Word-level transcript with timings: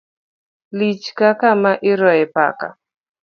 Lich 0.77 1.05
ka 1.17 1.29
kama 1.41 1.71
iroye 1.91 2.25
paka 2.35 2.67